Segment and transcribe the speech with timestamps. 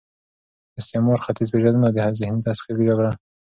[0.79, 3.11] استعمار، ختیځ پېژندنه او د ذهني تسخیر جګړه